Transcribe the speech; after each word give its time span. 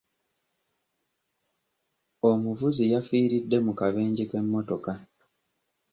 Omuvuzi 2.29 2.83
yafiiridde 2.93 3.57
mu 3.65 3.73
kabenje 3.79 4.23
k'emmotoka. 4.29 4.93